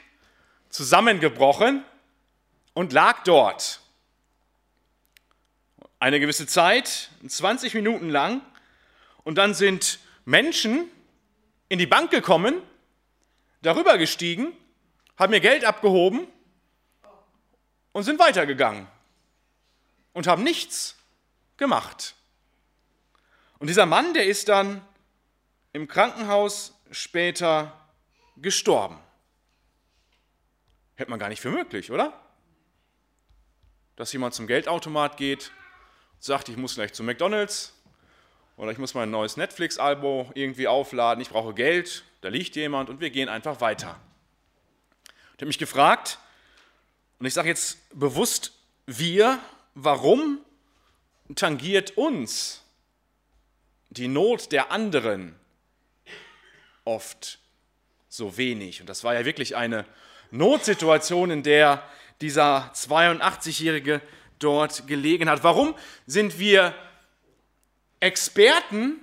[0.70, 1.84] zusammengebrochen
[2.72, 3.80] und lag dort.
[5.98, 8.40] Eine gewisse Zeit, 20 Minuten lang,
[9.22, 10.88] und dann sind Menschen
[11.68, 12.54] in die Bank gekommen,
[13.60, 14.56] darüber gestiegen,
[15.18, 16.26] haben mir Geld abgehoben
[17.96, 18.86] und sind weitergegangen
[20.12, 20.96] und haben nichts
[21.56, 22.14] gemacht.
[23.58, 24.86] Und dieser Mann, der ist dann
[25.72, 27.72] im Krankenhaus später
[28.36, 28.98] gestorben.
[30.96, 32.12] Hätte man gar nicht für möglich, oder?
[33.96, 35.50] Dass jemand zum Geldautomat geht,
[36.18, 37.72] sagt, ich muss gleich zu McDonald's
[38.58, 43.00] oder ich muss mein neues Netflix-Album irgendwie aufladen, ich brauche Geld, da liegt jemand und
[43.00, 43.98] wir gehen einfach weiter.
[45.06, 46.18] Ich habe mich gefragt,
[47.18, 48.52] und ich sage jetzt bewusst
[48.86, 49.40] wir,
[49.74, 50.40] warum
[51.34, 52.62] tangiert uns
[53.90, 55.34] die Not der anderen
[56.84, 57.38] oft
[58.08, 58.80] so wenig?
[58.80, 59.84] Und das war ja wirklich eine
[60.30, 61.82] Notsituation, in der
[62.20, 64.00] dieser 82-Jährige
[64.38, 65.42] dort gelegen hat.
[65.42, 65.74] Warum
[66.06, 66.74] sind wir
[68.00, 69.00] Experten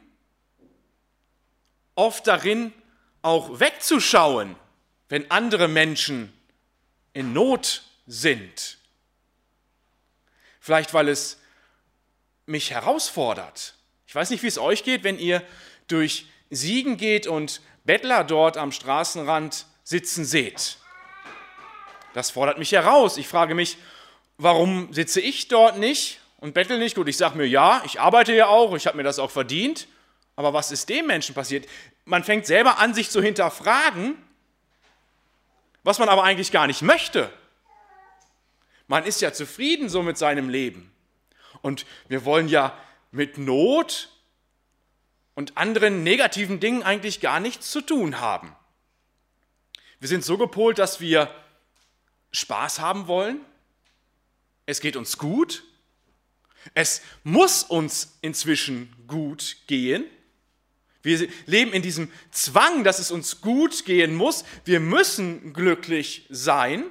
[1.95, 2.73] oft darin,
[3.21, 4.55] auch wegzuschauen,
[5.09, 6.31] wenn andere Menschen
[7.13, 8.77] in Not sind.
[10.59, 11.39] Vielleicht, weil es
[12.45, 13.75] mich herausfordert.
[14.07, 15.41] Ich weiß nicht, wie es euch geht, wenn ihr
[15.87, 20.77] durch Siegen geht und Bettler dort am Straßenrand sitzen seht.
[22.13, 23.17] Das fordert mich heraus.
[23.17, 23.77] Ich frage mich,
[24.37, 26.95] warum sitze ich dort nicht und bettel nicht?
[26.95, 29.87] Gut, ich sage mir, ja, ich arbeite ja auch, ich habe mir das auch verdient.
[30.35, 31.67] Aber was ist dem Menschen passiert?
[32.05, 34.15] Man fängt selber an, sich zu hinterfragen,
[35.83, 37.31] was man aber eigentlich gar nicht möchte.
[38.93, 40.91] Man ist ja zufrieden so mit seinem Leben.
[41.63, 42.77] Und wir wollen ja
[43.09, 44.09] mit Not
[45.33, 48.55] und anderen negativen Dingen eigentlich gar nichts zu tun haben.
[49.99, 51.33] Wir sind so gepolt, dass wir
[52.33, 53.39] Spaß haben wollen.
[54.67, 55.63] Es geht uns gut.
[56.75, 60.05] Es muss uns inzwischen gut gehen.
[61.01, 64.45] Wir leben in diesem Zwang, dass es uns gut gehen muss.
[64.65, 66.85] Wir müssen glücklich sein.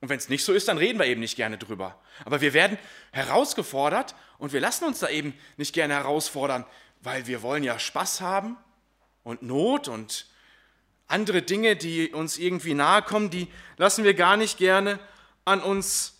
[0.00, 2.00] Und wenn es nicht so ist, dann reden wir eben nicht gerne drüber.
[2.24, 2.78] Aber wir werden
[3.12, 6.66] herausgefordert und wir lassen uns da eben nicht gerne herausfordern,
[7.00, 8.56] weil wir wollen ja Spaß haben
[9.22, 10.26] und Not und
[11.08, 14.98] andere Dinge, die uns irgendwie nahe kommen, die lassen wir gar nicht gerne
[15.44, 16.14] an uns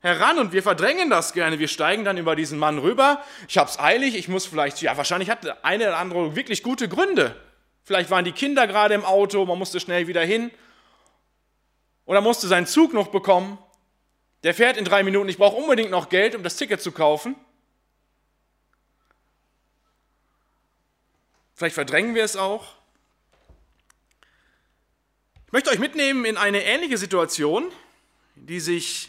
[0.00, 1.58] heran und wir verdrängen das gerne.
[1.58, 3.24] Wir steigen dann über diesen Mann rüber.
[3.48, 6.62] Ich habe es eilig, ich muss vielleicht, ja, wahrscheinlich hat der eine oder andere wirklich
[6.62, 7.34] gute Gründe.
[7.84, 10.50] Vielleicht waren die Kinder gerade im Auto, man musste schnell wieder hin
[12.06, 13.58] oder musste seinen Zug noch bekommen.
[14.42, 17.34] Der fährt in drei Minuten, ich brauche unbedingt noch Geld, um das Ticket zu kaufen.
[21.54, 22.74] Vielleicht verdrängen wir es auch.
[25.46, 27.70] Ich möchte euch mitnehmen in eine ähnliche Situation,
[28.34, 29.08] die sich,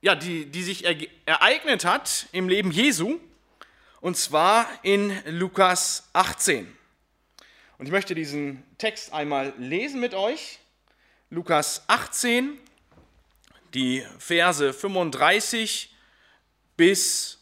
[0.00, 0.84] ja, die, die sich
[1.26, 3.18] ereignet hat im Leben Jesu,
[4.00, 6.72] und zwar in Lukas 18.
[7.78, 10.60] Und ich möchte diesen Text einmal lesen mit euch.
[11.30, 12.56] Lukas 18,
[13.74, 15.92] die Verse 35
[16.76, 17.38] bis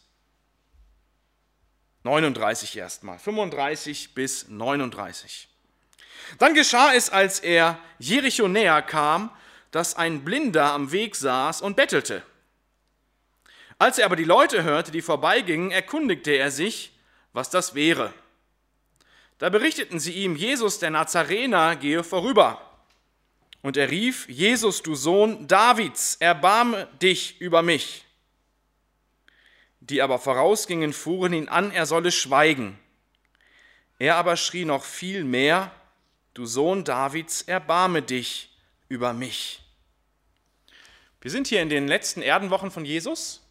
[2.01, 3.19] 39 erstmal.
[3.19, 5.47] 35 bis 39.
[6.39, 9.29] Dann geschah es, als er Jericho näher kam,
[9.69, 12.23] dass ein Blinder am Weg saß und bettelte.
[13.77, 16.91] Als er aber die Leute hörte, die vorbeigingen, erkundigte er sich,
[17.33, 18.11] was das wäre.
[19.37, 22.64] Da berichteten sie ihm, Jesus der Nazarener gehe vorüber.
[23.65, 28.05] Und er rief, Jesus, du Sohn Davids, erbarme dich über mich.
[29.79, 32.77] Die aber vorausgingen, fuhren ihn an, er solle schweigen.
[33.97, 35.71] Er aber schrie noch viel mehr,
[36.35, 38.55] du Sohn Davids, erbarme dich
[38.87, 39.63] über mich.
[41.19, 43.41] Wir sind hier in den letzten Erdenwochen von Jesus.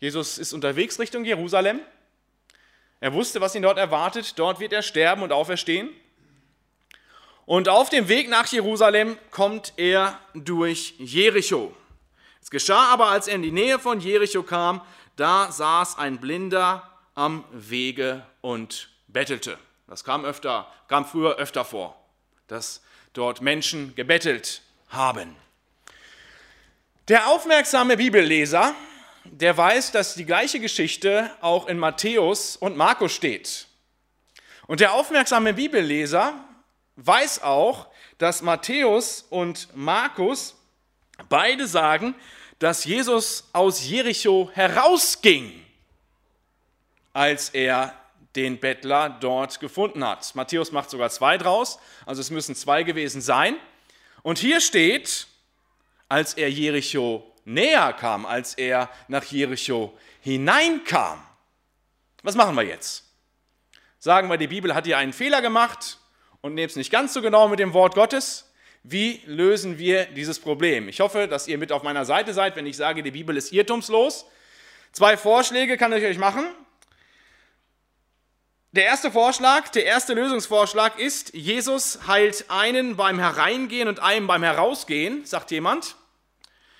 [0.00, 1.78] Jesus ist unterwegs Richtung Jerusalem.
[2.98, 4.36] Er wusste, was ihn dort erwartet.
[4.40, 5.90] Dort wird er sterben und auferstehen.
[7.50, 11.74] Und auf dem Weg nach Jerusalem kommt er durch Jericho.
[12.40, 14.80] Es geschah aber, als er in die Nähe von Jericho kam,
[15.16, 19.58] da saß ein Blinder am Wege und bettelte.
[19.88, 22.00] Das kam öfter, kam früher öfter vor,
[22.46, 22.82] dass
[23.14, 25.34] dort Menschen gebettelt haben.
[27.08, 28.76] Der aufmerksame Bibelleser,
[29.24, 33.66] der weiß, dass die gleiche Geschichte auch in Matthäus und Markus steht.
[34.68, 36.44] Und der aufmerksame Bibelleser
[37.06, 37.88] weiß auch,
[38.18, 40.54] dass Matthäus und Markus
[41.28, 42.14] beide sagen,
[42.58, 45.64] dass Jesus aus Jericho herausging,
[47.12, 47.94] als er
[48.36, 50.34] den Bettler dort gefunden hat.
[50.34, 53.56] Matthäus macht sogar zwei draus, also es müssen zwei gewesen sein.
[54.22, 55.26] Und hier steht,
[56.08, 61.22] als er Jericho näher kam, als er nach Jericho hineinkam.
[62.22, 63.04] Was machen wir jetzt?
[63.98, 65.99] Sagen wir, die Bibel hat hier einen Fehler gemacht
[66.42, 68.50] und nehmen es nicht ganz so genau mit dem Wort Gottes.
[68.82, 70.88] Wie lösen wir dieses Problem?
[70.88, 73.52] Ich hoffe, dass ihr mit auf meiner Seite seid, wenn ich sage, die Bibel ist
[73.52, 74.26] irrtumslos.
[74.92, 76.44] Zwei Vorschläge kann ich euch machen.
[78.72, 84.44] Der erste Vorschlag, der erste Lösungsvorschlag ist, Jesus heilt einen beim Hereingehen und einen beim
[84.44, 85.96] Herausgehen, sagt jemand.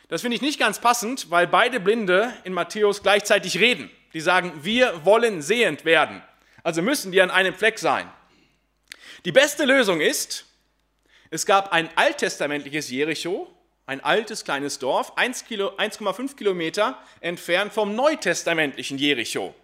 [0.08, 3.90] Das finde ich nicht ganz passend, weil beide Blinde in Matthäus gleichzeitig reden.
[4.14, 6.22] Die sagen, wir wollen sehend werden.
[6.62, 8.10] Also müssen die an einem Fleck sein.
[9.24, 10.46] Die beste Lösung ist,
[11.30, 13.48] es gab ein alttestamentliches Jericho,
[13.86, 19.54] ein altes kleines Dorf, 1,5 Kilometer entfernt vom neutestamentlichen Jericho.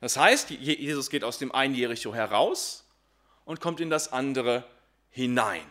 [0.00, 2.84] Das heißt, Jesus geht aus dem einen Jericho heraus
[3.44, 4.64] und kommt in das andere
[5.10, 5.64] hinein.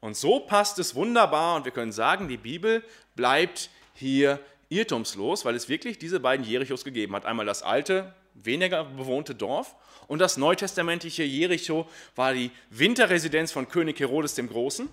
[0.00, 5.54] Und so passt es wunderbar und wir können sagen, die Bibel bleibt hier irrtumslos, weil
[5.54, 7.26] es wirklich diese beiden Jerichos gegeben hat.
[7.26, 8.14] Einmal das alte,
[8.44, 9.74] weniger bewohnte Dorf
[10.08, 11.86] und das neutestamentliche Jericho
[12.16, 14.88] war die Winterresidenz von König Herodes dem Großen.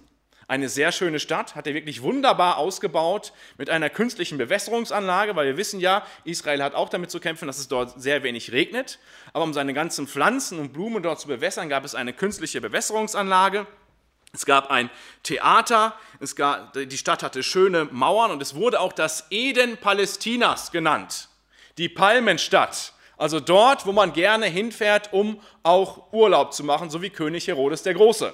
[0.47, 5.57] Eine sehr schöne Stadt, hat er wirklich wunderbar ausgebaut mit einer künstlichen Bewässerungsanlage, weil wir
[5.57, 8.99] wissen ja, Israel hat auch damit zu kämpfen, dass es dort sehr wenig regnet.
[9.33, 13.65] Aber um seine ganzen Pflanzen und Blumen dort zu bewässern, gab es eine künstliche Bewässerungsanlage.
[14.33, 14.91] Es gab ein
[15.23, 20.71] Theater, es gab, die Stadt hatte schöne Mauern und es wurde auch das Eden Palästinas
[20.71, 21.29] genannt,
[21.77, 22.94] die Palmenstadt.
[23.17, 27.83] Also dort, wo man gerne hinfährt, um auch Urlaub zu machen, so wie König Herodes
[27.83, 28.33] der Große.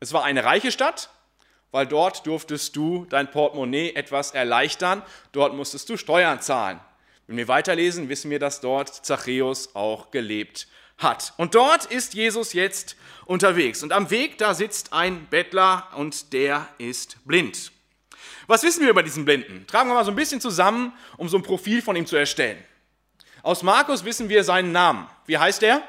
[0.00, 1.10] Es war eine reiche Stadt,
[1.70, 5.02] weil dort durftest du dein Portemonnaie etwas erleichtern,
[5.32, 6.80] dort musstest du Steuern zahlen.
[7.26, 10.66] Wenn wir weiterlesen, wissen wir, dass dort Zachäus auch gelebt
[10.96, 11.34] hat.
[11.36, 12.96] Und dort ist Jesus jetzt
[13.26, 13.82] unterwegs.
[13.82, 17.70] Und am Weg, da sitzt ein Bettler und der ist blind.
[18.46, 19.66] Was wissen wir über diesen Blinden?
[19.66, 22.64] Tragen wir mal so ein bisschen zusammen, um so ein Profil von ihm zu erstellen.
[23.42, 25.08] Aus Markus wissen wir seinen Namen.
[25.26, 25.82] Wie heißt er?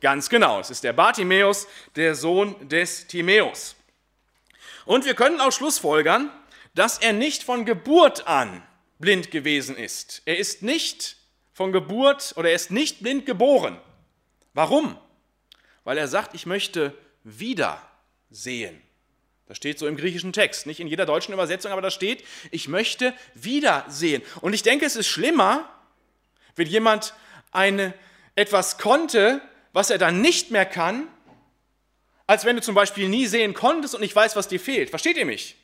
[0.00, 3.76] Ganz genau, es ist der Bartimäus, der Sohn des Timäus.
[4.84, 6.30] Und wir können auch schlussfolgern,
[6.74, 8.62] dass er nicht von Geburt an
[8.98, 10.22] blind gewesen ist.
[10.24, 11.16] Er ist nicht
[11.52, 13.78] von Geburt oder er ist nicht blind geboren.
[14.54, 14.98] Warum?
[15.84, 17.80] Weil er sagt, ich möchte wieder
[18.30, 18.80] sehen.
[19.46, 22.68] Das steht so im griechischen Text, nicht in jeder deutschen Übersetzung, aber da steht, ich
[22.68, 24.22] möchte wieder sehen.
[24.40, 25.68] Und ich denke, es ist schlimmer,
[26.56, 27.14] wenn jemand
[27.50, 27.94] eine,
[28.34, 29.40] etwas konnte,
[29.72, 31.06] was er dann nicht mehr kann,
[32.26, 34.90] als wenn du zum Beispiel nie sehen konntest und nicht weißt, was dir fehlt.
[34.90, 35.56] Versteht ihr mich?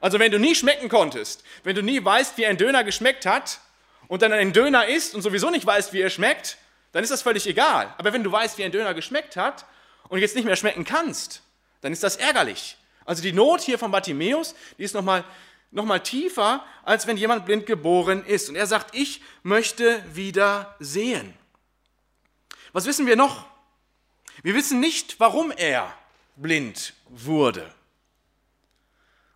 [0.00, 3.60] Also wenn du nie schmecken konntest, wenn du nie weißt, wie ein Döner geschmeckt hat
[4.08, 6.58] und dann einen Döner isst und sowieso nicht weißt, wie er schmeckt,
[6.92, 7.94] dann ist das völlig egal.
[7.98, 9.66] Aber wenn du weißt, wie ein Döner geschmeckt hat
[10.08, 11.42] und jetzt nicht mehr schmecken kannst,
[11.80, 12.76] dann ist das ärgerlich.
[13.04, 15.24] Also die Not hier von Bartimäus, die ist nochmal
[15.70, 18.48] noch mal tiefer, als wenn jemand blind geboren ist.
[18.48, 21.34] Und er sagt, ich möchte wieder sehen.
[22.72, 23.46] Was wissen wir noch?
[24.42, 25.94] Wir wissen nicht, warum er
[26.36, 27.74] blind wurde.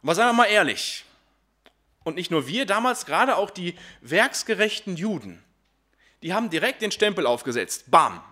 [0.03, 1.05] Aber seien wir mal ehrlich,
[2.05, 5.43] und nicht nur wir, damals gerade auch die werksgerechten Juden,
[6.23, 7.91] die haben direkt den Stempel aufgesetzt.
[7.91, 8.23] Bam!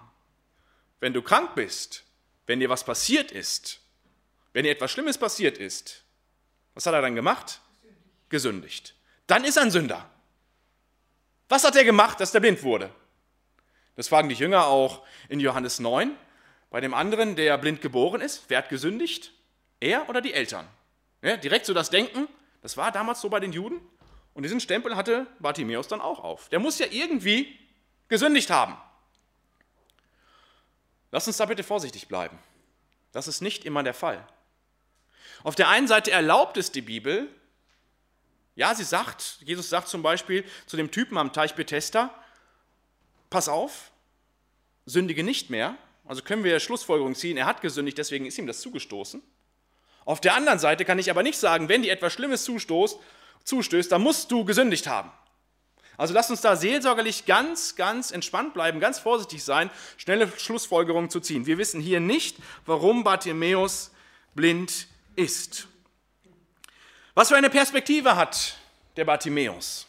[1.01, 2.05] Wenn du krank bist,
[2.47, 3.81] wenn dir was passiert ist,
[4.53, 6.05] wenn dir etwas Schlimmes passiert ist,
[6.75, 7.61] was hat er dann gemacht?
[8.33, 8.95] Gesündigt.
[9.27, 10.09] Dann ist er ein Sünder.
[11.51, 12.91] Was hat er gemacht, dass der blind wurde?
[13.95, 16.17] Das fragen die Jünger auch in Johannes 9.
[16.71, 19.33] Bei dem anderen, der blind geboren ist, wer hat gesündigt?
[19.81, 20.67] Er oder die Eltern?
[21.21, 22.27] Ja, direkt so das Denken,
[22.63, 23.83] das war damals so bei den Juden.
[24.33, 26.49] Und diesen Stempel hatte Bartimäus dann auch auf.
[26.49, 27.59] Der muss ja irgendwie
[28.09, 28.79] gesündigt haben.
[31.11, 32.39] Lass uns da bitte vorsichtig bleiben.
[33.13, 34.27] Das ist nicht immer der Fall.
[35.45, 37.29] Auf der einen Seite erlaubt es die Bibel,
[38.55, 42.15] ja, sie sagt, Jesus sagt zum Beispiel zu dem Typen am Teich Bethesda,
[43.31, 43.91] pass auf,
[44.87, 48.61] sündige nicht mehr, Also können wir Schlussfolgerung ziehen, er hat gesündigt, deswegen ist ihm das
[48.61, 49.23] zugestoßen.
[50.05, 52.99] Auf der anderen Seite kann ich aber nicht sagen, wenn dir etwas Schlimmes zustoßt,
[53.45, 55.13] zustößt, dann musst du gesündigt haben.
[55.97, 61.21] Also lasst uns da seelsorgerlich ganz, ganz entspannt bleiben, ganz vorsichtig sein, schnelle Schlussfolgerungen zu
[61.21, 61.47] ziehen.
[61.47, 63.93] Wir wissen hier nicht, warum Bartimäus
[64.35, 65.69] blind ist.
[67.15, 68.57] Was für eine Perspektive hat
[68.97, 69.87] der Bartimäus?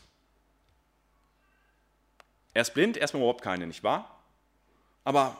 [2.53, 4.19] Er ist blind, erstmal überhaupt keine, nicht wahr?
[5.03, 5.37] Aber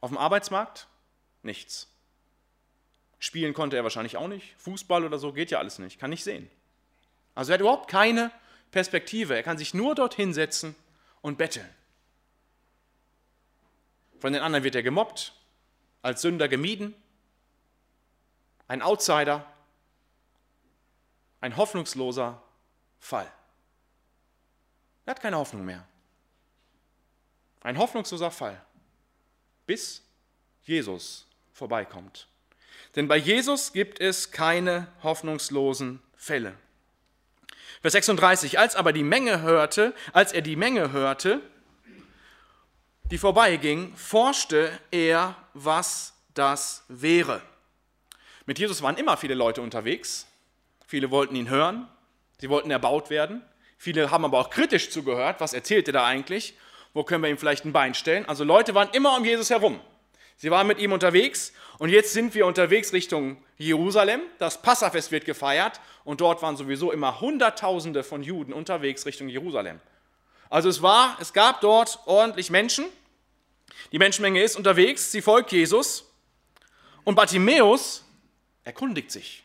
[0.00, 0.86] auf dem Arbeitsmarkt
[1.42, 1.88] nichts.
[3.18, 4.54] Spielen konnte er wahrscheinlich auch nicht.
[4.58, 6.48] Fußball oder so geht ja alles nicht, kann nicht sehen.
[7.34, 8.30] Also er hat überhaupt keine
[8.70, 9.34] Perspektive.
[9.34, 10.76] Er kann sich nur dorthin setzen
[11.20, 11.68] und betteln.
[14.20, 15.32] Von den anderen wird er gemobbt,
[16.02, 16.94] als Sünder gemieden,
[18.66, 19.44] ein Outsider,
[21.40, 22.42] ein hoffnungsloser
[22.98, 23.30] Fall.
[25.06, 25.86] Er hat keine Hoffnung mehr.
[27.62, 28.60] Ein hoffnungsloser Fall,
[29.66, 30.02] bis
[30.62, 32.28] Jesus vorbeikommt.
[32.94, 36.54] Denn bei Jesus gibt es keine hoffnungslosen Fälle.
[37.80, 41.40] Vers 36, als aber die Menge hörte, als er die Menge hörte,
[43.10, 47.42] die vorbeiging, forschte er, was das wäre.
[48.46, 50.27] Mit Jesus waren immer viele Leute unterwegs.
[50.88, 51.86] Viele wollten ihn hören,
[52.40, 53.42] sie wollten erbaut werden.
[53.76, 56.54] Viele haben aber auch kritisch zugehört, was erzählt er da eigentlich?
[56.94, 58.24] Wo können wir ihm vielleicht ein Bein stellen?
[58.26, 59.80] Also Leute waren immer um Jesus herum.
[60.38, 64.22] Sie waren mit ihm unterwegs und jetzt sind wir unterwegs Richtung Jerusalem.
[64.38, 69.80] Das Passafest wird gefeiert und dort waren sowieso immer Hunderttausende von Juden unterwegs Richtung Jerusalem.
[70.48, 72.86] Also es war, es gab dort ordentlich Menschen.
[73.92, 76.10] Die Menschenmenge ist unterwegs, sie folgt Jesus
[77.04, 78.06] und Bartimäus
[78.64, 79.44] erkundigt sich.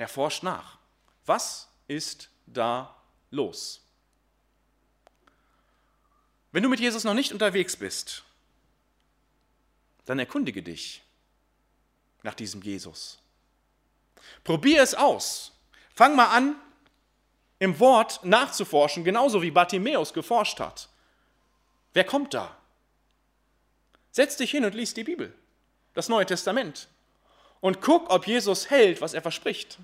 [0.00, 0.78] Er forscht nach.
[1.26, 2.96] Was ist da
[3.30, 3.82] los?
[6.52, 8.24] Wenn du mit Jesus noch nicht unterwegs bist,
[10.06, 11.02] dann erkundige dich
[12.22, 13.18] nach diesem Jesus.
[14.42, 15.52] Probier es aus.
[15.94, 16.56] Fang mal an,
[17.58, 20.88] im Wort nachzuforschen, genauso wie Bartimäus geforscht hat.
[21.92, 22.56] Wer kommt da?
[24.12, 25.36] Setz dich hin und lies die Bibel,
[25.92, 26.88] das Neue Testament,
[27.60, 29.78] und guck, ob Jesus hält, was er verspricht.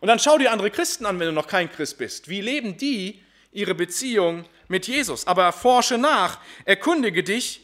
[0.00, 2.28] Und dann schau dir andere Christen an, wenn du noch kein Christ bist.
[2.28, 5.26] Wie leben die ihre Beziehung mit Jesus?
[5.26, 7.62] Aber forsche nach, erkundige dich,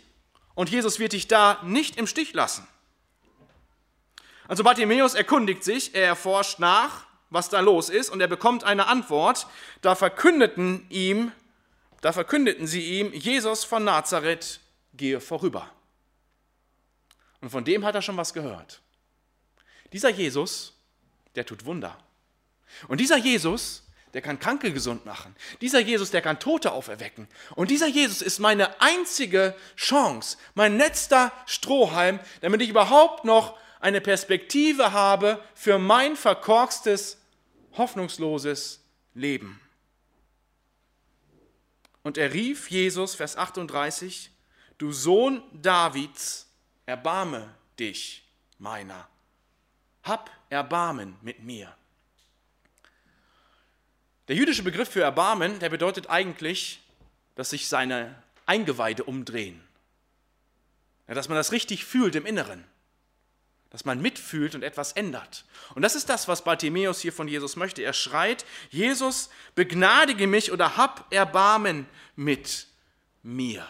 [0.55, 2.67] und Jesus wird dich da nicht im Stich lassen.
[4.47, 8.87] Also Bartimäus erkundigt sich, er erforscht nach, was da los ist, und er bekommt eine
[8.87, 9.47] Antwort.
[9.81, 11.33] Da verkündeten ihm,
[12.01, 14.61] da verkündeten sie ihm, Jesus von Nazareth
[14.93, 15.71] gehe vorüber.
[17.45, 18.81] Und von dem hat er schon was gehört.
[19.93, 20.73] Dieser Jesus,
[21.35, 21.95] der tut Wunder.
[22.89, 23.83] Und dieser Jesus,
[24.15, 25.37] der kann Kranke gesund machen.
[25.61, 27.29] Dieser Jesus, der kann Tote auferwecken.
[27.55, 34.01] Und dieser Jesus ist meine einzige Chance, mein letzter Strohhalm, damit ich überhaupt noch eine
[34.01, 37.19] Perspektive habe für mein verkorkstes,
[37.75, 38.83] hoffnungsloses
[39.13, 39.61] Leben.
[42.03, 44.31] Und er rief Jesus, Vers 38,
[44.79, 46.47] du Sohn Davids,
[46.87, 48.25] erbarme dich
[48.59, 49.09] meiner.
[50.03, 51.75] Hab Erbarmen mit mir.
[54.29, 56.81] Der jüdische Begriff für Erbarmen, der bedeutet eigentlich,
[57.35, 59.61] dass sich seine Eingeweide umdrehen.
[61.09, 62.65] Ja, dass man das richtig fühlt im Inneren.
[63.71, 65.45] Dass man mitfühlt und etwas ändert.
[65.75, 67.83] Und das ist das, was Bartimäus hier von Jesus möchte.
[67.83, 72.69] Er schreit, Jesus, begnadige mich oder hab Erbarmen mit
[73.23, 73.67] mir.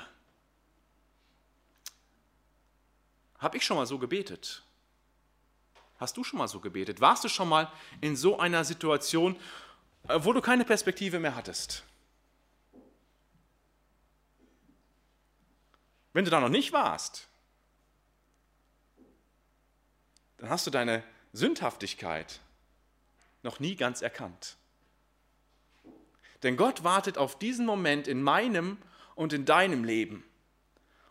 [3.45, 4.63] Habe ich schon mal so gebetet?
[6.01, 7.01] Hast du schon mal so gebetet?
[7.01, 7.71] Warst du schon mal
[8.01, 9.37] in so einer Situation,
[10.09, 11.85] äh, wo du keine Perspektive mehr hattest.
[16.13, 17.29] Wenn du da noch nicht warst,
[20.39, 22.41] dann hast du deine Sündhaftigkeit
[23.43, 24.57] noch nie ganz erkannt.
[26.43, 28.79] Denn Gott wartet auf diesen Moment in meinem
[29.15, 30.25] und in deinem Leben.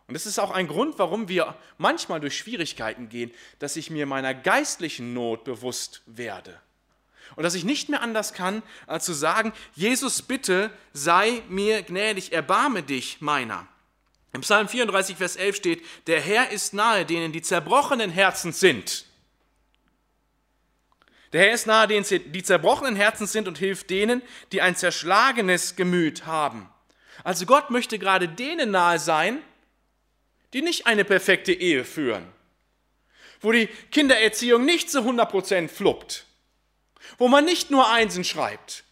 [0.07, 4.05] Und das ist auch ein Grund, warum wir manchmal durch Schwierigkeiten gehen, dass ich mir
[4.05, 6.59] meiner geistlichen Not bewusst werde.
[7.35, 12.33] Und dass ich nicht mehr anders kann, als zu sagen, Jesus, bitte sei mir gnädig,
[12.33, 13.67] erbarme dich meiner.
[14.33, 19.05] Im Psalm 34, Vers 11 steht, der Herr ist nahe denen, die zerbrochenen Herzens sind.
[21.31, 25.75] Der Herr ist nahe denen, die zerbrochenen Herzens sind und hilft denen, die ein zerschlagenes
[25.75, 26.69] Gemüt haben.
[27.23, 29.41] Also Gott möchte gerade denen nahe sein,
[30.53, 32.31] die nicht eine perfekte Ehe führen,
[33.41, 36.25] wo die Kindererziehung nicht zu 100% fluppt,
[37.17, 38.83] wo man nicht nur Einsen schreibt,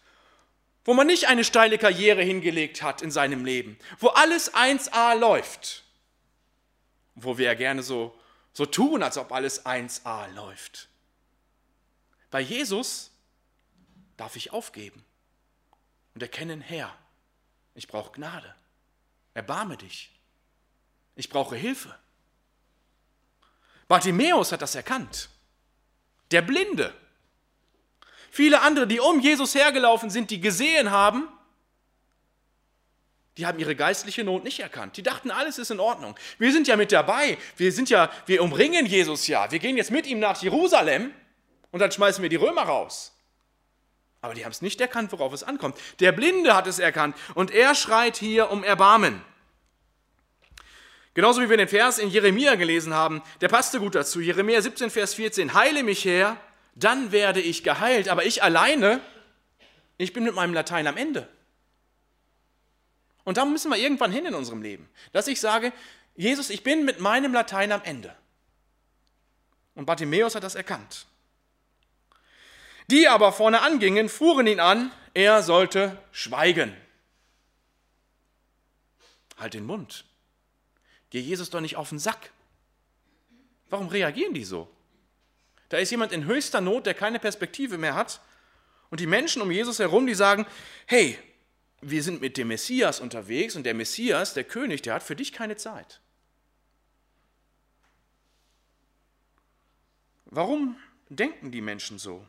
[0.84, 5.84] wo man nicht eine steile Karriere hingelegt hat in seinem Leben, wo alles 1a läuft.
[7.14, 8.18] wo wir ja gerne so,
[8.52, 10.88] so tun, als ob alles 1a läuft.
[12.30, 13.10] Bei Jesus
[14.16, 15.04] darf ich aufgeben
[16.14, 16.96] und erkennen, Herr,
[17.74, 18.54] ich brauche Gnade.
[19.34, 20.11] Erbarme dich.
[21.16, 21.94] Ich brauche Hilfe.
[23.88, 25.28] Bartimäus hat das erkannt.
[26.30, 26.94] Der Blinde.
[28.30, 31.28] Viele andere, die um Jesus hergelaufen sind, die gesehen haben,
[33.36, 34.96] die haben ihre geistliche Not nicht erkannt.
[34.96, 36.16] Die dachten, alles ist in Ordnung.
[36.38, 37.38] Wir sind ja mit dabei.
[37.56, 39.50] Wir sind ja, wir umringen Jesus ja.
[39.50, 41.12] Wir gehen jetzt mit ihm nach Jerusalem
[41.70, 43.12] und dann schmeißen wir die Römer raus.
[44.20, 45.76] Aber die haben es nicht erkannt, worauf es ankommt.
[46.00, 49.22] Der Blinde hat es erkannt und er schreit hier um Erbarmen.
[51.14, 54.20] Genauso wie wir den Vers in Jeremia gelesen haben, der passte gut dazu.
[54.20, 55.52] Jeremia 17, Vers 14.
[55.52, 56.38] Heile mich her,
[56.74, 58.08] dann werde ich geheilt.
[58.08, 59.00] Aber ich alleine,
[59.98, 61.28] ich bin mit meinem Latein am Ende.
[63.24, 65.72] Und da müssen wir irgendwann hin in unserem Leben, dass ich sage,
[66.16, 68.14] Jesus, ich bin mit meinem Latein am Ende.
[69.74, 71.06] Und Bartimäus hat das erkannt.
[72.90, 76.76] Die aber vorne angingen, fuhren ihn an, er sollte schweigen.
[79.38, 80.04] Halt den Mund.
[81.12, 82.30] Geh Jesus doch nicht auf den Sack.
[83.68, 84.66] Warum reagieren die so?
[85.68, 88.22] Da ist jemand in höchster Not, der keine Perspektive mehr hat.
[88.88, 90.46] Und die Menschen um Jesus herum, die sagen,
[90.86, 91.18] hey,
[91.82, 95.34] wir sind mit dem Messias unterwegs und der Messias, der König, der hat für dich
[95.34, 96.00] keine Zeit.
[100.24, 100.78] Warum
[101.10, 102.26] denken die Menschen so?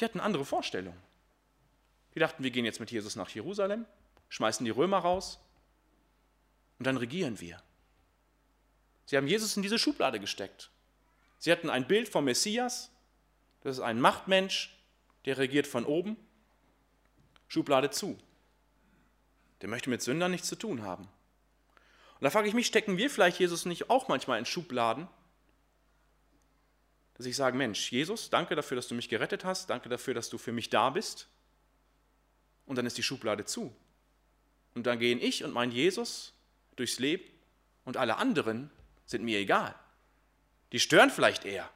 [0.00, 1.00] Die hatten andere Vorstellungen.
[2.16, 3.86] Die dachten, wir gehen jetzt mit Jesus nach Jerusalem,
[4.30, 5.38] schmeißen die Römer raus
[6.78, 7.62] und dann regieren wir.
[9.06, 10.70] Sie haben Jesus in diese Schublade gesteckt.
[11.38, 12.90] Sie hatten ein Bild vom Messias,
[13.62, 14.76] das ist ein Machtmensch,
[15.24, 16.16] der regiert von oben
[17.48, 18.18] Schublade zu.
[19.60, 21.04] Der möchte mit Sündern nichts zu tun haben.
[21.04, 25.08] Und da frage ich mich, stecken wir vielleicht Jesus nicht auch manchmal in Schubladen?
[27.14, 30.28] Dass ich sage, Mensch, Jesus, danke dafür, dass du mich gerettet hast, danke dafür, dass
[30.28, 31.28] du für mich da bist.
[32.66, 33.74] Und dann ist die Schublade zu.
[34.74, 36.35] Und dann gehen ich und mein Jesus
[36.76, 37.24] durchs Leben
[37.84, 38.70] und alle anderen
[39.06, 39.74] sind mir egal.
[40.72, 41.68] Die stören vielleicht eher.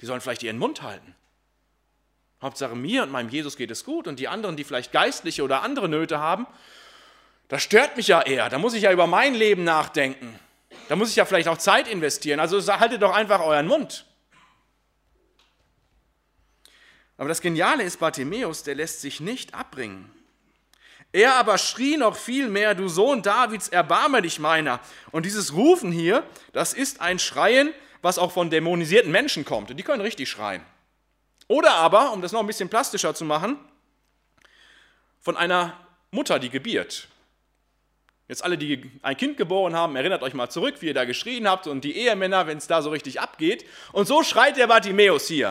[0.00, 1.14] Die sollen vielleicht ihren Mund halten.
[2.40, 5.62] Hauptsache mir und meinem Jesus geht es gut und die anderen, die vielleicht geistliche oder
[5.62, 6.46] andere Nöte haben,
[7.48, 8.48] das stört mich ja eher.
[8.48, 10.38] Da muss ich ja über mein Leben nachdenken.
[10.88, 12.40] Da muss ich ja vielleicht auch Zeit investieren.
[12.40, 14.06] Also haltet doch einfach euren Mund.
[17.16, 20.10] Aber das Geniale ist, Bartimäus, der lässt sich nicht abbringen.
[21.12, 24.80] Er aber schrie noch viel mehr, du Sohn Davids, erbarme dich meiner.
[25.10, 29.70] Und dieses Rufen hier, das ist ein Schreien, was auch von dämonisierten Menschen kommt.
[29.70, 30.62] Und die können richtig schreien.
[31.48, 33.58] Oder aber, um das noch ein bisschen plastischer zu machen,
[35.20, 35.78] von einer
[36.10, 37.08] Mutter, die gebiert.
[38.28, 41.46] Jetzt alle, die ein Kind geboren haben, erinnert euch mal zurück, wie ihr da geschrien
[41.46, 43.66] habt und die Ehemänner, wenn es da so richtig abgeht.
[43.92, 45.50] Und so schreit der Bartimäus hier.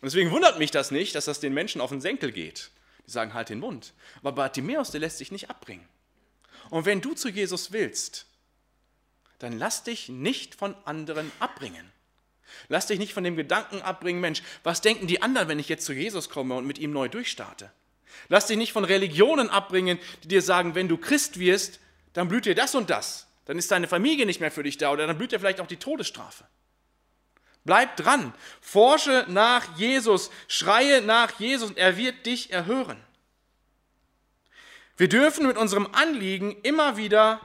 [0.00, 2.70] Und deswegen wundert mich das nicht, dass das den Menschen auf den Senkel geht.
[3.08, 3.94] Die sagen, halt den Mund.
[4.18, 5.88] Aber Bartimäus, der lässt sich nicht abbringen.
[6.68, 8.26] Und wenn du zu Jesus willst,
[9.38, 11.90] dann lass dich nicht von anderen abbringen.
[12.68, 15.86] Lass dich nicht von dem Gedanken abbringen, Mensch, was denken die anderen, wenn ich jetzt
[15.86, 17.72] zu Jesus komme und mit ihm neu durchstarte?
[18.28, 21.80] Lass dich nicht von Religionen abbringen, die dir sagen, wenn du Christ wirst,
[22.12, 23.26] dann blüht dir das und das.
[23.46, 25.66] Dann ist deine Familie nicht mehr für dich da oder dann blüht dir vielleicht auch
[25.66, 26.44] die Todesstrafe.
[27.64, 32.98] Bleib dran, forsche nach Jesus, schreie nach Jesus und er wird dich erhören.
[34.96, 37.40] Wir dürfen mit unserem Anliegen immer wieder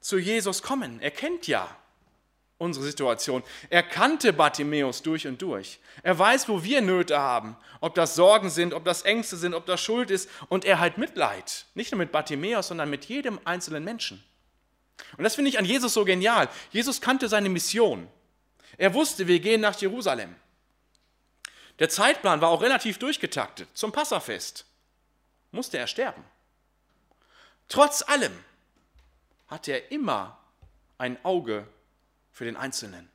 [0.00, 1.00] zu Jesus kommen.
[1.00, 1.68] Er kennt ja,
[2.58, 3.42] unsere Situation.
[3.70, 5.78] Er kannte Bartimäus durch und durch.
[6.02, 9.66] Er weiß, wo wir Nöte haben, ob das Sorgen sind, ob das Ängste sind, ob
[9.66, 10.30] das Schuld ist.
[10.48, 14.22] Und er hat Mitleid, nicht nur mit Bartimäus, sondern mit jedem einzelnen Menschen.
[15.16, 16.48] Und das finde ich an Jesus so genial.
[16.70, 18.08] Jesus kannte seine Mission.
[18.76, 20.34] Er wusste, wir gehen nach Jerusalem.
[21.78, 23.68] Der Zeitplan war auch relativ durchgetaktet.
[23.74, 24.66] Zum Passafest
[25.50, 26.24] musste er sterben.
[27.68, 28.32] Trotz allem
[29.48, 30.38] hatte er immer
[30.98, 31.66] ein Auge
[32.30, 33.08] für den Einzelnen.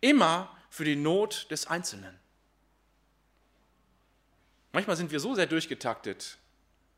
[0.00, 2.18] Immer für die Not des Einzelnen.
[4.72, 6.38] Manchmal sind wir so sehr durchgetaktet,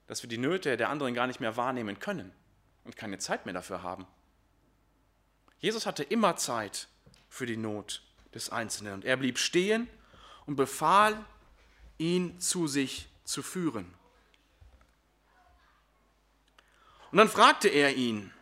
[0.07, 2.33] dass wir die Nöte der anderen gar nicht mehr wahrnehmen können
[2.85, 4.07] und keine Zeit mehr dafür haben.
[5.59, 6.89] Jesus hatte immer Zeit
[7.29, 8.03] für die Not
[8.35, 9.89] des Einzelnen und er blieb stehen
[10.47, 11.25] und befahl,
[11.99, 13.93] ihn zu sich zu führen.
[17.11, 18.33] Und dann fragte er ihn,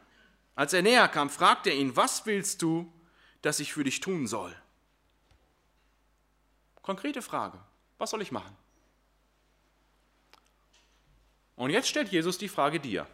[0.57, 2.93] als er näher kam, fragte er ihn, was willst du,
[3.43, 4.55] dass ich für dich tun soll?
[6.83, 7.59] Konkrete Frage,
[7.99, 8.57] was soll ich machen?
[11.57, 13.07] Und jetzt stellt Jesus die Frage dir.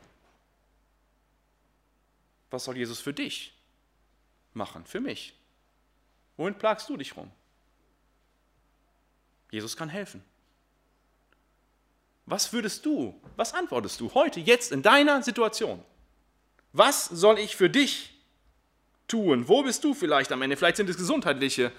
[2.51, 3.55] Was soll Jesus für dich
[4.55, 4.85] machen?
[4.87, 5.35] Für mich?
[6.41, 7.31] Wohin plagst du dich rum?
[9.51, 10.25] Jesus kann helfen.
[12.25, 15.85] Was würdest du, was antwortest du heute, jetzt in deiner Situation?
[16.73, 18.19] Was soll ich für dich
[19.07, 19.49] tun?
[19.49, 20.57] Wo bist du vielleicht am Ende?
[20.57, 21.73] Vielleicht sind es gesundheitliche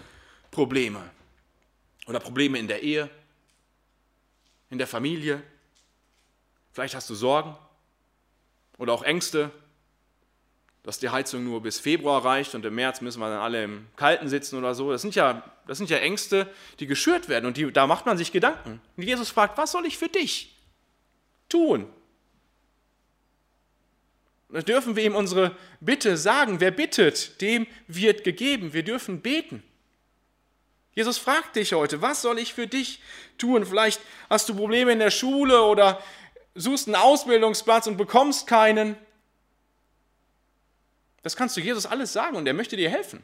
[0.52, 1.10] Probleme
[2.06, 3.10] oder Probleme in der Ehe,
[4.69, 5.41] in der Familie.
[6.71, 7.58] Vielleicht hast du Sorgen
[8.78, 9.50] oder auch Ängste,
[10.84, 13.88] dass die Heizung nur bis Februar reicht und im März müssen wir dann alle im
[13.96, 14.91] Kalten sitzen oder so.
[14.91, 18.17] Das sind ja, das sind ja Ängste, die geschürt werden und die, da macht man
[18.17, 18.82] sich Gedanken.
[18.98, 20.56] Und Jesus fragt, was soll ich für dich
[21.50, 21.88] tun?
[24.50, 26.60] Da dürfen wir ihm unsere Bitte sagen.
[26.60, 28.74] Wer bittet, dem wird gegeben.
[28.74, 29.63] Wir dürfen beten.
[30.94, 33.02] Jesus fragt dich heute, was soll ich für dich
[33.38, 33.65] tun?
[33.65, 36.04] Vielleicht hast du Probleme in der Schule oder
[36.54, 38.98] suchst einen Ausbildungsplatz und bekommst keinen.
[41.23, 43.23] Das kannst du Jesus alles sagen und er möchte dir helfen.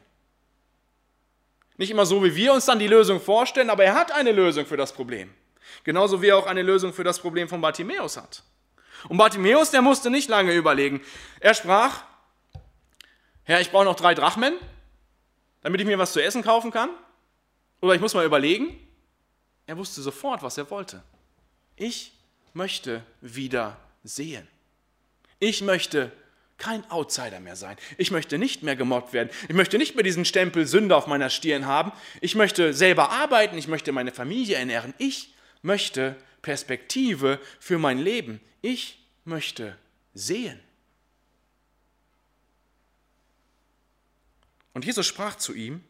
[1.76, 4.66] Nicht immer so, wie wir uns dann die Lösung vorstellen, aber er hat eine Lösung
[4.66, 5.32] für das Problem.
[5.84, 8.42] Genauso wie er auch eine Lösung für das Problem von Bartimäus hat.
[9.08, 11.00] Und Bartimäus, der musste nicht lange überlegen.
[11.40, 12.02] Er sprach,
[13.44, 14.54] Herr, ich brauche noch drei Drachmen,
[15.62, 16.90] damit ich mir was zu essen kaufen kann.
[17.80, 18.76] Oder ich muss mal überlegen.
[19.66, 21.02] Er wusste sofort, was er wollte.
[21.76, 22.12] Ich
[22.54, 24.48] möchte wieder sehen.
[25.38, 26.10] Ich möchte
[26.58, 27.76] kein Outsider mehr sein.
[27.96, 29.30] Ich möchte nicht mehr gemobbt werden.
[29.48, 31.92] Ich möchte nicht mehr diesen Stempel Sünder auf meiner Stirn haben.
[32.20, 33.56] Ich möchte selber arbeiten.
[33.56, 34.92] Ich möchte meine Familie ernähren.
[34.98, 38.40] Ich möchte Perspektive für mein Leben.
[38.60, 39.76] Ich möchte
[40.14, 40.58] sehen.
[44.74, 45.82] Und Jesus sprach zu ihm,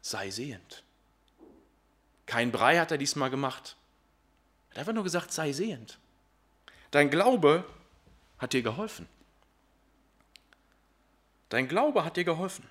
[0.00, 0.82] sei sehend.
[2.26, 3.76] Kein Brei hat er diesmal gemacht.
[4.68, 5.98] Er hat einfach nur gesagt, sei sehend.
[6.90, 7.64] Dein Glaube
[8.38, 9.08] hat dir geholfen.
[11.48, 12.68] Dein Glaube hat dir geholfen.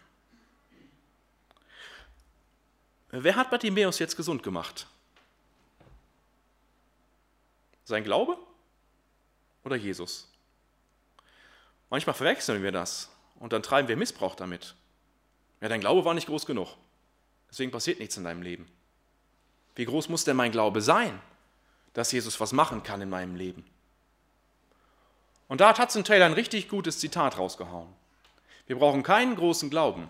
[3.10, 4.88] Wer hat Bartimäus jetzt gesund gemacht?
[7.86, 8.38] Sein Glaube
[9.64, 10.28] oder Jesus?
[11.90, 14.76] Manchmal verwechseln wir das und dann treiben wir Missbrauch damit.
[15.62, 16.76] Ja, dein Glaube war nicht groß genug.
[17.50, 18.68] Deswegen passiert nichts in deinem Leben.
[19.76, 21.22] Wie groß muss denn mein Glaube sein,
[21.94, 23.66] dass Jesus was machen kann in meinem Leben?
[25.48, 27.94] Und da hat Hudson Taylor ein richtig gutes Zitat rausgehauen.
[28.67, 30.10] Wir brauchen keinen großen Glauben.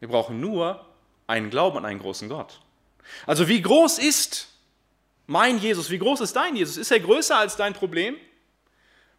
[0.00, 0.84] Wir brauchen nur
[1.26, 2.60] einen Glauben an einen großen Gott.
[3.26, 4.48] Also wie groß ist
[5.26, 5.90] mein Jesus?
[5.90, 6.76] Wie groß ist dein Jesus?
[6.76, 8.16] Ist er größer als dein Problem?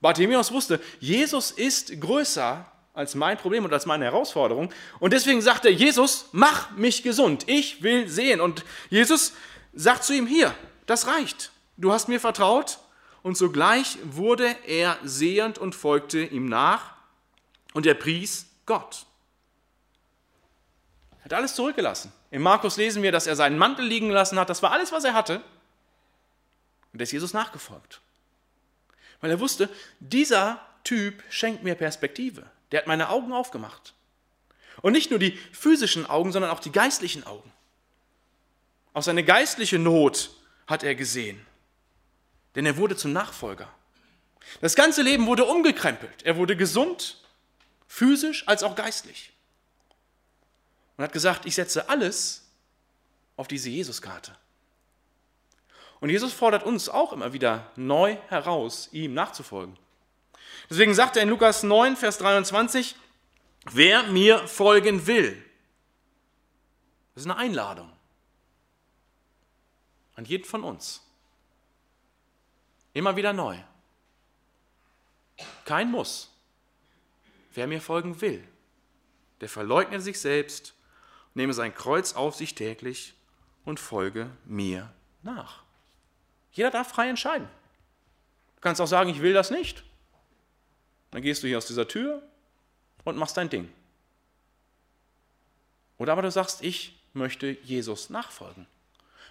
[0.01, 4.73] Bartimäus wusste, Jesus ist größer als mein Problem und als meine Herausforderung.
[4.99, 7.45] Und deswegen sagt er, Jesus, mach mich gesund.
[7.47, 8.41] Ich will sehen.
[8.41, 9.33] Und Jesus
[9.73, 10.53] sagt zu ihm, hier,
[10.85, 11.51] das reicht.
[11.77, 12.79] Du hast mir vertraut.
[13.23, 16.95] Und sogleich wurde er sehend und folgte ihm nach.
[17.73, 19.05] Und er pries Gott.
[21.19, 22.11] Er hat alles zurückgelassen.
[22.31, 24.49] Im Markus lesen wir, dass er seinen Mantel liegen lassen hat.
[24.49, 25.41] Das war alles, was er hatte.
[26.93, 28.01] Und er ist Jesus nachgefolgt.
[29.21, 32.45] Weil er wusste, dieser Typ schenkt mir Perspektive.
[32.71, 33.93] Der hat meine Augen aufgemacht.
[34.81, 37.51] Und nicht nur die physischen Augen, sondern auch die geistlichen Augen.
[38.93, 40.31] Auch seine geistliche Not
[40.67, 41.45] hat er gesehen.
[42.55, 43.69] Denn er wurde zum Nachfolger.
[44.59, 46.23] Das ganze Leben wurde umgekrempelt.
[46.23, 47.20] Er wurde gesund,
[47.91, 49.33] physisch als auch geistlich.
[50.95, 52.47] Und hat gesagt, ich setze alles
[53.35, 54.33] auf diese Jesuskarte.
[55.99, 59.77] Und Jesus fordert uns auch immer wieder neu heraus, ihm nachzufolgen.
[60.69, 62.95] Deswegen sagt er in Lukas 9, Vers 23,
[63.71, 65.43] wer mir folgen will,
[67.13, 67.91] das ist eine Einladung
[70.15, 71.05] an jeden von uns.
[72.93, 73.57] Immer wieder neu.
[75.65, 76.30] Kein Muss.
[77.53, 78.43] Wer mir folgen will,
[79.41, 80.73] der verleugne sich selbst,
[81.33, 83.13] nehme sein Kreuz auf sich täglich
[83.65, 84.91] und folge mir
[85.23, 85.63] nach.
[86.53, 87.47] Jeder darf frei entscheiden.
[88.55, 89.83] Du kannst auch sagen, ich will das nicht.
[91.11, 92.21] Dann gehst du hier aus dieser Tür
[93.03, 93.71] und machst dein Ding.
[95.97, 98.65] Oder aber du sagst, ich möchte Jesus nachfolgen,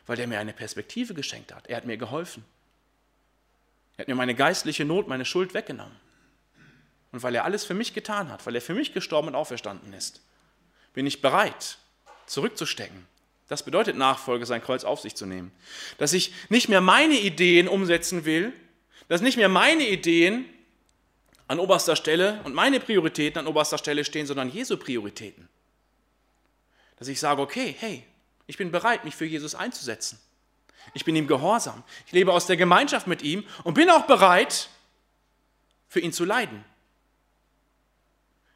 [0.06, 1.66] weil der mir eine Perspektive geschenkt hat.
[1.68, 2.44] Er hat mir geholfen.
[3.96, 5.96] Er hat mir meine geistliche Not, meine Schuld weggenommen.
[7.12, 9.92] Und weil er alles für mich getan hat, weil er für mich gestorben und auferstanden
[9.92, 10.22] ist,
[10.92, 11.78] bin ich bereit,
[12.26, 13.06] zurückzustecken.
[13.48, 15.50] Das bedeutet Nachfolge, sein Kreuz auf sich zu nehmen.
[15.98, 18.52] Dass ich nicht mehr meine Ideen umsetzen will,
[19.08, 20.44] dass nicht mehr meine Ideen
[21.48, 25.48] an oberster Stelle und meine Prioritäten an oberster Stelle stehen, sondern Jesu Prioritäten.
[26.96, 28.04] Dass ich sage, okay, hey,
[28.46, 30.20] ich bin bereit, mich für Jesus einzusetzen.
[30.94, 31.82] Ich bin ihm gehorsam.
[32.06, 34.68] Ich lebe aus der Gemeinschaft mit ihm und bin auch bereit,
[35.88, 36.64] für ihn zu leiden.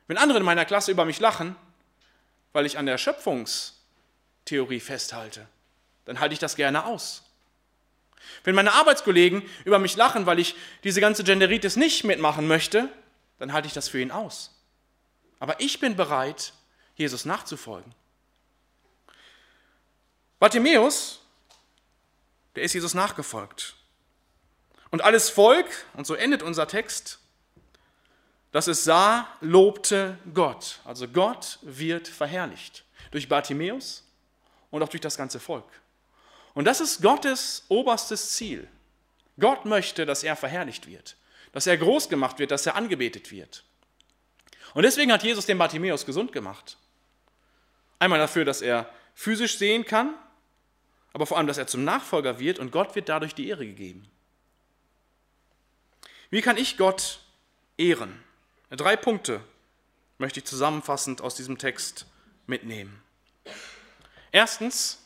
[0.07, 1.57] Wenn andere in meiner Klasse über mich lachen,
[2.53, 5.47] weil ich an der Schöpfungstheorie festhalte,
[6.05, 7.23] dann halte ich das gerne aus.
[8.43, 12.88] Wenn meine Arbeitskollegen über mich lachen, weil ich diese ganze Genderitis nicht mitmachen möchte,
[13.38, 14.51] dann halte ich das für ihn aus.
[15.38, 16.53] Aber ich bin bereit,
[16.97, 17.95] Jesus nachzufolgen.
[20.38, 21.21] Bartimäus,
[22.55, 23.75] der ist Jesus nachgefolgt.
[24.90, 27.19] Und alles Volk, und so endet unser Text,
[28.55, 30.79] das es sah, lobte Gott.
[30.85, 34.05] Also Gott wird verherrlicht durch Bartimäus
[34.71, 35.67] und auch durch das ganze Volk.
[36.55, 38.69] Und das ist Gottes oberstes Ziel.
[39.40, 41.17] Gott möchte, dass er verherrlicht wird,
[41.51, 43.64] dass er groß gemacht wird, dass er angebetet wird.
[44.73, 46.77] Und deswegen hat Jesus den Bartimäus gesund gemacht.
[47.99, 50.14] Einmal dafür, dass er physisch sehen kann,
[51.12, 54.09] aber vor allem, dass er zum Nachfolger wird und Gott wird dadurch die Ehre gegeben.
[56.31, 57.19] Wie kann ich Gott
[57.77, 58.23] ehren?
[58.70, 59.40] Drei Punkte
[60.18, 62.07] möchte ich zusammenfassend aus diesem Text
[62.46, 63.03] mitnehmen.
[64.33, 65.00] Erstens,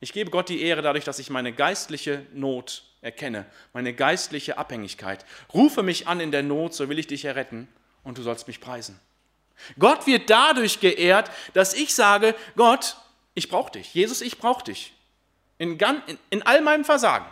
[0.00, 5.24] ich gebe Gott die Ehre dadurch, dass ich meine geistliche Not erkenne, meine geistliche Abhängigkeit.
[5.52, 7.68] Rufe mich an in der Not, so will ich dich erretten
[8.02, 8.98] und du sollst mich preisen.
[9.78, 12.96] Gott wird dadurch geehrt, dass ich sage, Gott,
[13.34, 13.94] ich brauche dich.
[13.94, 14.92] Jesus, ich brauche dich.
[15.58, 17.26] In, in, in all meinem Versagen.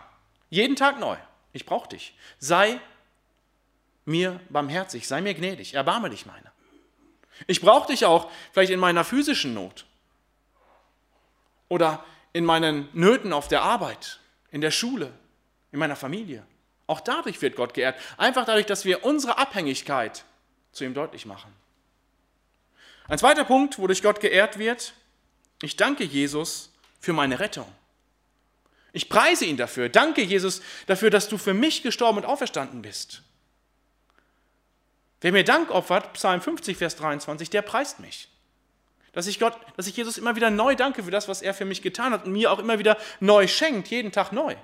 [0.49, 1.17] Jeden Tag neu.
[1.53, 2.15] Ich brauche dich.
[2.39, 2.81] Sei
[4.11, 6.53] mir barmherzig, sei mir gnädig, erbarme dich meiner.
[7.47, 9.87] Ich brauche dich auch vielleicht in meiner physischen Not
[11.69, 14.21] oder in meinen Nöten auf der Arbeit,
[14.51, 15.13] in der Schule,
[15.73, 16.47] in meiner Familie.
[16.87, 17.99] Auch dadurch wird Gott geehrt.
[18.17, 20.25] Einfach dadurch, dass wir unsere Abhängigkeit
[20.73, 21.53] zu ihm deutlich machen.
[23.09, 24.93] Ein zweiter Punkt, wodurch Gott geehrt wird,
[25.63, 26.71] ich danke Jesus
[27.01, 27.71] für meine Rettung.
[28.93, 29.89] Ich preise ihn dafür.
[29.89, 33.23] Danke, Jesus, dafür, dass du für mich gestorben und auferstanden bist.
[35.21, 38.29] Wer mir Dank opfert, Psalm 50, Vers 23, der preist mich.
[39.13, 41.65] Dass ich Gott, dass ich Jesus immer wieder neu danke für das, was er für
[41.65, 44.57] mich getan hat und mir auch immer wieder neu schenkt, jeden Tag neu.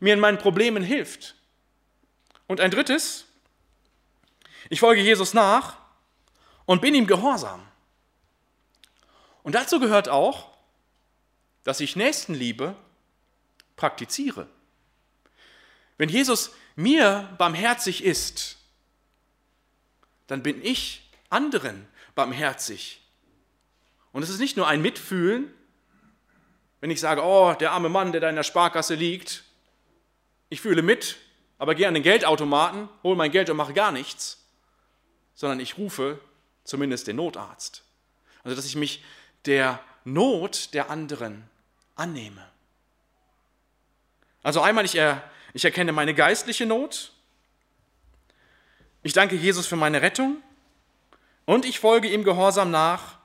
[0.00, 1.36] Mir in meinen Problemen hilft.
[2.46, 3.26] Und ein drittes,
[4.68, 5.76] ich folge Jesus nach
[6.64, 7.66] und bin ihm gehorsam.
[9.42, 10.50] Und dazu gehört auch,
[11.62, 12.74] dass ich Nächstenliebe
[13.76, 14.48] praktiziere.
[15.98, 18.58] Wenn Jesus mir barmherzig ist,
[20.26, 23.00] dann bin ich anderen barmherzig.
[24.12, 25.52] Und es ist nicht nur ein Mitfühlen,
[26.80, 29.42] wenn ich sage, oh, der arme Mann, der da in der Sparkasse liegt,
[30.50, 31.16] ich fühle mit,
[31.58, 34.44] aber gehe an den Geldautomaten, hole mein Geld und mache gar nichts,
[35.34, 36.20] sondern ich rufe
[36.62, 37.82] zumindest den Notarzt.
[38.42, 39.02] Also, dass ich mich
[39.46, 41.48] der Not der anderen
[41.96, 42.46] annehme.
[44.42, 47.13] Also einmal, ich, er, ich erkenne meine geistliche Not,
[49.04, 50.38] ich danke Jesus für meine Rettung
[51.44, 53.18] und ich folge ihm gehorsam nach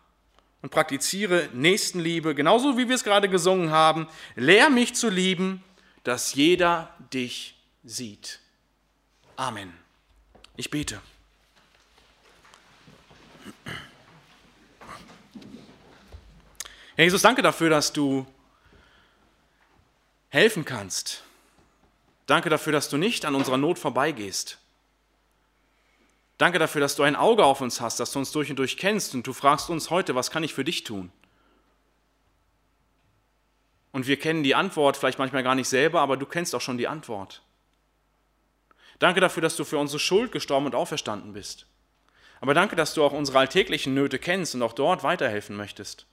[0.61, 4.07] und praktiziere Nächstenliebe, genauso wie wir es gerade gesungen haben.
[4.35, 5.63] Lehr mich zu lieben,
[6.03, 8.39] dass jeder dich sieht.
[9.37, 9.73] Amen.
[10.57, 11.01] Ich bete.
[16.95, 18.27] Herr Jesus, danke dafür, dass du
[20.27, 21.23] helfen kannst.
[22.25, 24.59] Danke dafür, dass du nicht an unserer Not vorbeigehst.
[26.39, 28.77] Danke dafür, dass du ein Auge auf uns hast, dass du uns durch und durch
[28.77, 31.11] kennst und du fragst uns heute, was kann ich für dich tun?
[33.91, 36.77] Und wir kennen die Antwort vielleicht manchmal gar nicht selber, aber du kennst auch schon
[36.77, 37.43] die Antwort.
[38.99, 41.65] Danke dafür, dass du für unsere Schuld gestorben und auferstanden bist.
[42.39, 46.05] Aber danke, dass du auch unsere alltäglichen Nöte kennst und auch dort weiterhelfen möchtest.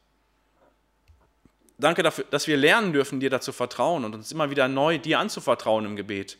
[1.78, 5.20] Danke dafür, dass wir lernen dürfen, dir dazu vertrauen und uns immer wieder neu dir
[5.20, 6.36] anzuvertrauen im Gebet.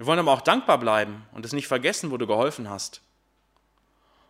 [0.00, 3.02] Wir wollen aber auch dankbar bleiben und es nicht vergessen, wo du geholfen hast.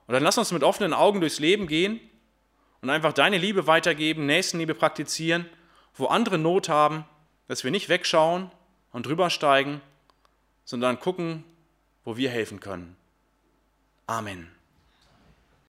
[0.09, 2.01] Und dann lass uns mit offenen Augen durchs Leben gehen
[2.81, 5.49] und einfach deine Liebe weitergeben, Nächstenliebe praktizieren,
[5.95, 7.05] wo andere Not haben,
[7.47, 8.51] dass wir nicht wegschauen
[8.91, 9.81] und drübersteigen,
[10.65, 11.45] sondern gucken,
[12.03, 12.97] wo wir helfen können.
[14.09, 14.51] Amen.